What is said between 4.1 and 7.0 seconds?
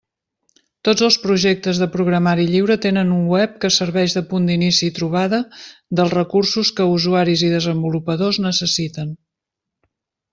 de punt d'inici i trobada dels recursos que